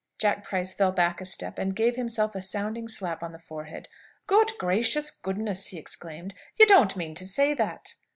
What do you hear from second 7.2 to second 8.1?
say that?"